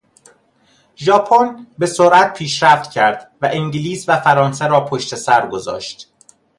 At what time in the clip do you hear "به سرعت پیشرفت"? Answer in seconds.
1.77-2.91